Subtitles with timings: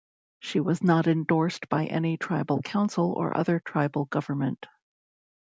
[0.39, 4.65] She was not endorsed by any tribal council or other tribal government.